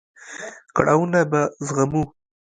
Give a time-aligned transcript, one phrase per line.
[0.75, 2.03] کړاوونه به زغمو.